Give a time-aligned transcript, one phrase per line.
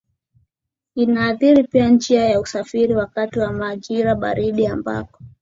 [0.95, 5.19] inaathiri pia njia za usafiri Wakati wa majirabaridi ambako